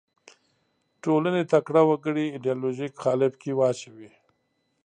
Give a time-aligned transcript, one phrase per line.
[1.03, 4.09] ټولنې تکړه وګړي ایدیالوژیک قالب کې واچوي